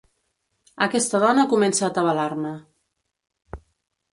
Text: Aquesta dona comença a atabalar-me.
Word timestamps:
Aquesta 0.85 1.21
dona 1.23 1.45
comença 1.51 1.83
a 1.85 1.91
atabalar-me. 1.91 2.55